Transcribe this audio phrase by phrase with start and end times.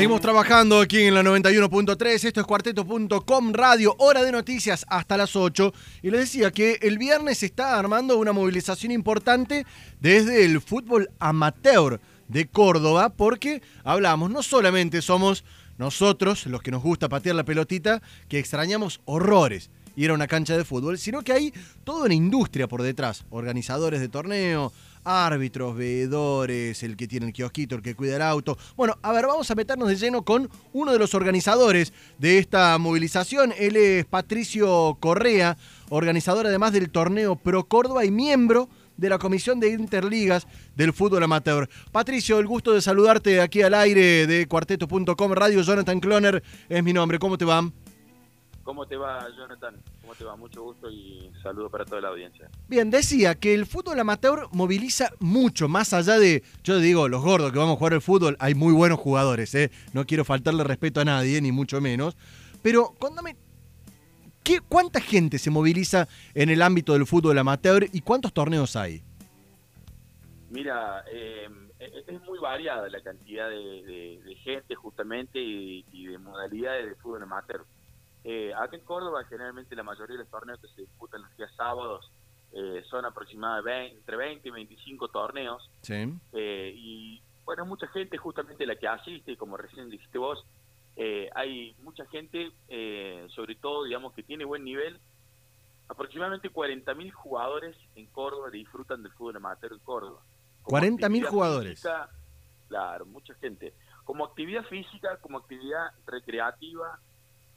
[0.00, 5.36] Seguimos trabajando aquí en la 91.3, esto es cuarteto.com radio, hora de noticias hasta las
[5.36, 5.74] 8.
[6.00, 9.66] Y les decía que el viernes se está armando una movilización importante
[10.00, 15.44] desde el fútbol amateur de Córdoba, porque hablamos, no solamente somos
[15.76, 19.68] nosotros los que nos gusta patear la pelotita, que extrañamos horrores
[20.04, 21.52] ir a una cancha de fútbol, sino que hay
[21.84, 24.72] toda una industria por detrás, organizadores de torneo,
[25.04, 28.56] árbitros, veedores, el que tiene el kiosquito, el que cuida el auto.
[28.76, 32.78] Bueno, a ver, vamos a meternos de lleno con uno de los organizadores de esta
[32.78, 33.52] movilización.
[33.58, 35.58] Él es Patricio Correa,
[35.90, 41.22] organizador además del torneo Pro Córdoba y miembro de la Comisión de Interligas del Fútbol
[41.22, 41.68] Amateur.
[41.92, 45.62] Patricio, el gusto de saludarte aquí al aire de cuarteto.com Radio.
[45.62, 47.18] Jonathan Cloner es mi nombre.
[47.18, 47.70] ¿Cómo te va?
[48.70, 49.74] ¿Cómo te va, Jonathan?
[50.00, 50.36] ¿Cómo te va?
[50.36, 52.48] Mucho gusto y saludo para toda la audiencia.
[52.68, 57.50] Bien, decía que el fútbol amateur moviliza mucho, más allá de, yo digo, los gordos
[57.50, 59.72] que vamos a jugar el fútbol, hay muy buenos jugadores, ¿eh?
[59.92, 62.16] no quiero faltarle respeto a nadie, ni mucho menos,
[62.62, 63.34] pero contame,
[64.44, 69.02] ¿qué, ¿cuánta gente se moviliza en el ámbito del fútbol amateur y cuántos torneos hay?
[70.48, 71.48] Mira, eh,
[72.06, 77.66] es muy variada la cantidad de, gente justamente y, y de modalidades de fútbol amateur.
[78.24, 81.50] Eh, acá en Córdoba, generalmente la mayoría de los torneos que se disputan los días
[81.56, 82.10] sábados
[82.52, 85.70] eh, son aproximadamente entre 20 y 25 torneos.
[85.82, 86.12] Sí.
[86.32, 90.44] Eh, y bueno, mucha gente justamente la que asiste, como recién dijiste vos,
[90.96, 92.50] eh, hay mucha gente,
[93.34, 94.98] sobre todo, digamos, que tiene buen nivel.
[95.88, 100.22] Aproximadamente 40.000 jugadores en Córdoba disfrutan del fútbol amateur en Córdoba.
[100.64, 101.86] 40.000 jugadores.
[102.68, 103.72] claro, mucha gente.
[104.04, 106.98] Como actividad física, como actividad recreativa,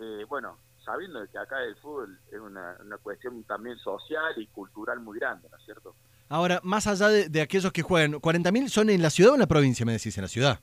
[0.00, 5.18] eh, bueno, sabiendo que acá el fútbol es una, cuestión también social y cultural muy
[5.18, 5.94] grande, ¿no es cierto?
[6.28, 9.46] Ahora, más allá de, aquellos que juegan, ¿40.000 son en la ciudad o en la
[9.46, 10.16] provincia, me decís?
[10.16, 10.60] En la ciudad.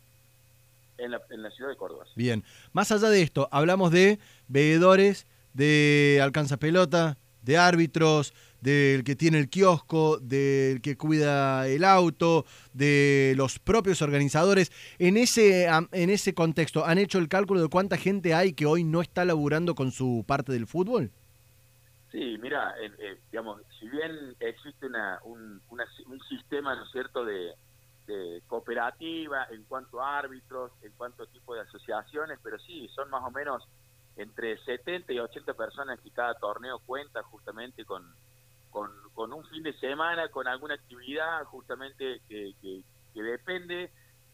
[0.98, 2.06] En la, en la ciudad de Córdoba.
[2.16, 8.34] Bien, más allá de esto, hablamos de veedores, de alcanza pelota, de árbitros,
[8.64, 14.72] del que tiene el kiosco, del que cuida el auto, de los propios organizadores.
[15.00, 18.86] En ese, en ese contexto, ¿han hecho el cálculo de cuánta gente hay que hoy
[18.86, 21.12] no está laburando con su parte del fútbol?
[22.10, 27.52] Sí, mira, eh, digamos, si bien existe una, un, un sistema, ¿no es cierto?, de,
[28.08, 33.10] de cooperativa en cuanto a árbitros, en cuanto a tipo de asociaciones, pero sí, son
[33.10, 33.68] más o menos
[34.16, 38.06] entre 70 y 80 personas que cada torneo cuenta justamente con,
[38.74, 42.54] con, un fin de semana, con alguna actividad justamente que,
[43.14, 43.92] depende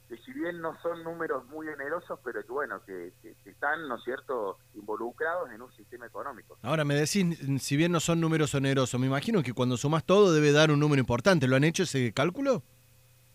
[0.07, 3.13] de si bien no son números muy onerosos, pero que bueno, que,
[3.45, 6.57] están, ¿no es cierto?, involucrados en un sistema económico.
[6.63, 10.33] Ahora, me decís, si bien no son números onerosos, me imagino que cuando sumas todo
[10.33, 11.47] debe dar un número importante.
[11.47, 12.63] ¿Lo han hecho ese cálculo?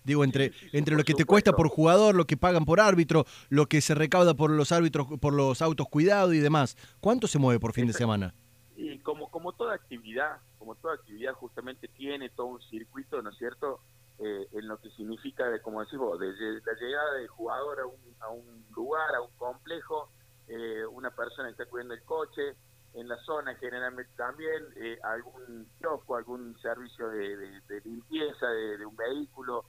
[0.02, 3.66] Digo, entre, entre lo que te cuesta por jugador, lo que pagan por árbitro, lo
[3.66, 6.76] que se recauda por los árbitros, por los autos cuidados y demás.
[7.00, 8.34] ¿Cuánto se mueve por fin de semana?
[8.76, 13.38] Y como, como toda actividad, como toda actividad justamente tiene todo un circuito, ¿no es
[13.38, 13.80] cierto?,
[14.18, 18.14] eh, en lo que significa, de, como decimos, desde la llegada del jugador a un,
[18.20, 20.08] a un lugar, a un complejo,
[20.46, 22.54] eh, una persona que está cuidando el coche,
[22.94, 29.64] en la zona generalmente también eh, algún kiosco, algún servicio de, limpieza de, un vehículo,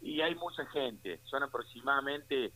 [0.00, 2.52] y hay mucha gente, son aproximadamente,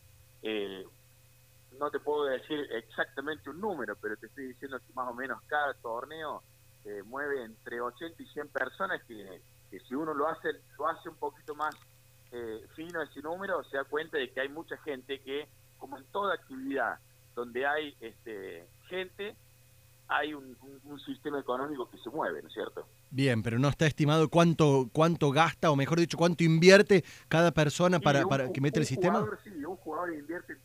[1.79, 5.41] no te puedo decir exactamente un número, pero te estoy diciendo que más o menos
[5.47, 6.43] cada torneo
[7.05, 9.41] mueve entre 80 y 100 personas que,
[9.87, 11.75] si uno lo hace lo hace un poquito más
[12.31, 15.47] eh, fino ese número, se da cuenta de que hay mucha gente que,
[15.77, 16.99] como en toda actividad
[17.33, 19.35] donde hay este, gente,
[20.07, 20.55] hay un,
[21.05, 22.87] sistema económico que se mueve, ¿no es cierto?
[23.11, 27.99] Bien, pero no está estimado cuánto cuánto gasta, o mejor dicho, cuánto invierte cada persona
[27.99, 29.25] para, para que mete el sistema.
[29.43, 30.55] sí, un jugador invierte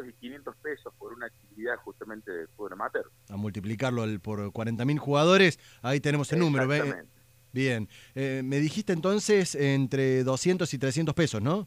[0.00, 3.10] 400 y 500 pesos por una actividad justamente de fútbol amateur.
[3.28, 6.68] A multiplicarlo por 40.000 jugadores, ahí tenemos el número.
[7.52, 11.66] Bien, eh, me dijiste entonces entre 200 y 300 pesos, ¿no?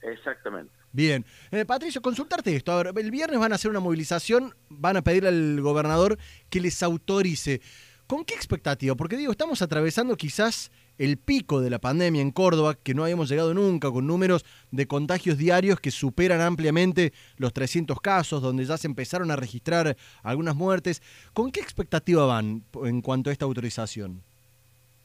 [0.00, 0.72] Exactamente.
[0.92, 1.26] Bien.
[1.50, 2.72] Eh, Patricio, consultarte esto.
[2.72, 6.18] A ver, el viernes van a hacer una movilización, van a pedirle al gobernador
[6.48, 7.60] que les autorice.
[8.06, 8.94] ¿Con qué expectativa?
[8.94, 13.28] Porque digo, estamos atravesando quizás el pico de la pandemia en Córdoba, que no habíamos
[13.28, 18.76] llegado nunca, con números de contagios diarios que superan ampliamente los 300 casos, donde ya
[18.76, 21.02] se empezaron a registrar algunas muertes.
[21.32, 24.22] ¿Con qué expectativa van en cuanto a esta autorización?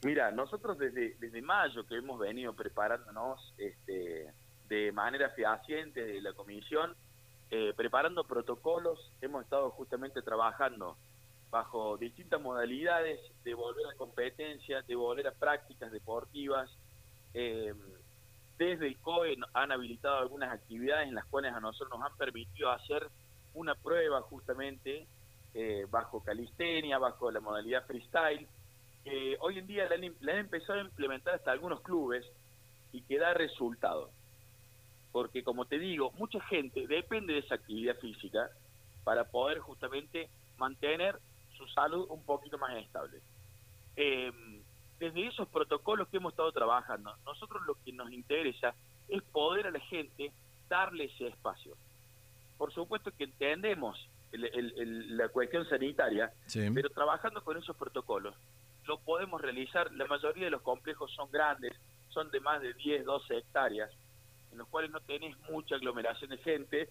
[0.04, 4.32] Mira, nosotros desde, mayo que hemos venido preparándonos este,
[4.68, 6.94] de manera fehaciente de la comisión,
[7.50, 10.96] eh, preparando protocolos, hemos estado justamente trabajando
[11.52, 16.70] bajo distintas modalidades de volver a competencias, de volver a prácticas deportivas,
[17.34, 17.74] eh,
[18.56, 22.70] desde el COE han habilitado algunas actividades en las cuales a nosotros nos han permitido
[22.70, 23.06] hacer
[23.52, 25.06] una prueba justamente
[25.52, 28.48] eh, bajo calistenia, bajo la modalidad freestyle,
[29.04, 32.24] que hoy en día la han, empezado a implementar hasta algunos clubes
[32.92, 34.10] y que da resultado.
[35.12, 38.48] Porque como te digo, mucha gente depende de esa actividad física
[39.04, 41.18] para poder justamente mantener
[41.62, 43.20] su salud un poquito más estable.
[43.96, 44.32] Eh,
[44.98, 48.74] desde esos protocolos que hemos estado trabajando, nosotros lo que nos interesa
[49.08, 50.32] es poder a la gente
[50.68, 51.76] darle ese espacio.
[52.56, 58.34] Por supuesto que entendemos la cuestión sanitaria, pero trabajando con esos protocolos
[58.86, 59.92] lo podemos realizar.
[59.92, 61.72] La mayoría de los complejos son grandes,
[62.08, 63.90] son de más de 10, 12 hectáreas,
[64.50, 66.88] en los cuales no tenés mucha aglomeración de gente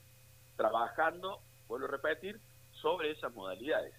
[0.55, 2.39] trabajando, vuelvo a repetir,
[2.81, 3.93] sobre esas modalidades.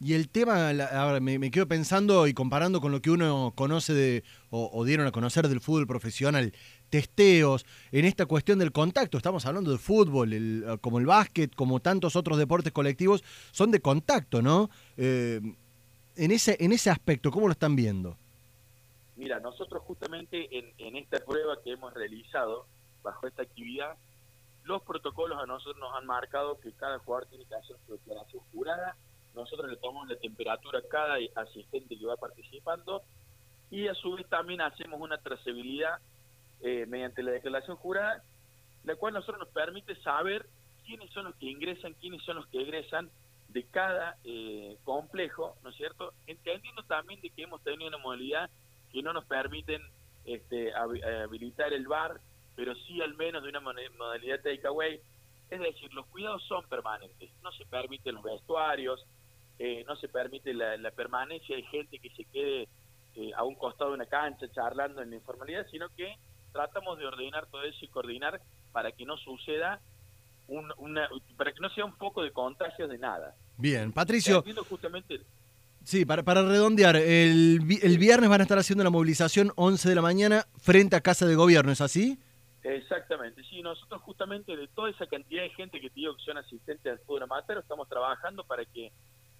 [0.00, 4.24] Y el tema, ahora me, quedo pensando y comparando con lo que uno conoce de,
[4.48, 6.52] o, dieron a conocer del fútbol profesional,
[6.88, 11.80] testeos, en esta cuestión del contacto, estamos hablando de fútbol, el, como el básquet, como
[11.80, 14.70] tantos otros deportes colectivos, son de contacto, ¿no?
[14.96, 15.40] Eh,
[16.14, 18.16] en, ese, en ese aspecto, ¿cómo lo están viendo?
[19.16, 22.66] Mira, nosotros justamente en, en esta prueba que hemos realizado,
[23.02, 23.96] bajo esta actividad,
[24.62, 28.44] los protocolos a nosotros nos han marcado que cada jugador tiene que hacer su declaración
[28.52, 28.96] jurada
[29.38, 33.02] nosotros le tomamos la temperatura a cada asistente que va participando
[33.70, 35.98] y a su vez también hacemos una trazabilidad
[36.60, 38.22] eh, mediante la declaración jurada,
[38.84, 40.46] la cual nosotros nos permite saber
[40.84, 43.10] quiénes son los que ingresan, quiénes son los que egresan
[43.48, 46.12] de cada eh, complejo, ¿no es cierto?
[46.26, 48.50] Entendiendo también de que hemos tenido una modalidad
[48.92, 49.82] que no nos permiten
[50.24, 52.20] este, habilitar el bar,
[52.56, 55.00] pero sí al menos de una modalidad takeaway.
[55.50, 59.06] Es decir, los cuidados son permanentes, no se permiten los vestuarios,
[59.58, 62.68] eh, no se permite la, permanencia de gente que se quede
[63.16, 66.16] eh, a un costado de una cancha charlando en la informalidad, sino que
[66.52, 68.40] tratamos de ordenar todo eso y coordinar
[68.72, 69.80] para que no suceda
[70.46, 73.34] una, para que no sea un foco de contagios de nada.
[73.58, 74.42] Bien, Patricio.
[74.68, 75.20] Justamente,
[75.84, 79.94] Sí, para, para redondear, el, el viernes van a estar haciendo la movilización 11 de
[79.94, 82.18] la mañana frente a Casa de Gobierno, ¿es así?
[82.62, 86.36] Exactamente, sí, nosotros justamente de toda esa cantidad de gente que te digo que son
[86.36, 88.92] asistentes al fútbol amateur, estamos trabajando para que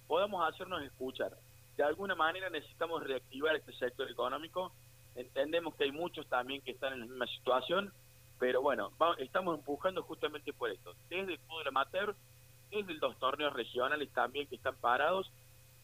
[0.09, 1.31] podamos hacernos escuchar.
[1.77, 4.73] De alguna manera necesitamos reactivar este sector económico.
[5.15, 7.93] Entendemos que hay muchos también que están en la misma situación,
[8.39, 10.95] pero bueno, estamos empujando justamente por esto.
[11.09, 12.15] Desde el fútbol amateur,
[12.71, 15.31] desde los torneos regionales también que están parados,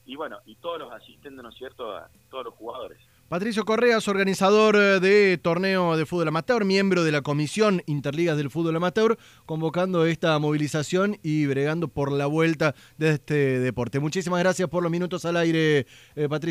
[0.07, 2.99] y bueno, y todos los asistentes, ¿no es cierto?, a todos los jugadores.
[3.27, 8.51] Patricio Correas, organizador eh, de torneo de fútbol amateur, miembro de la Comisión Interligas del
[8.51, 9.17] Fútbol Amateur,
[9.47, 13.99] convocando esta movilización y bregando por la vuelta de este deporte.
[13.99, 16.35] Muchísimas gracias por los minutos al aire, eh, Patricio.